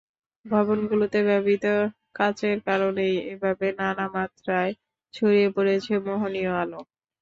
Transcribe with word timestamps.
ভবনগুলোতে 0.45 1.19
ব্যবহৃত 1.27 1.65
কাচের 2.15 2.57
কারণেই 2.67 3.15
এভাবে 3.31 3.67
নানা 3.79 4.05
মাত্রায় 4.15 4.71
ছড়িয়ে 5.13 5.47
পড়েছে 5.55 5.93
মোহনীয় 6.05 6.51
আলো। 6.61 6.79